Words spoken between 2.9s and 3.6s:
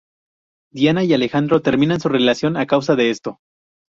de esto.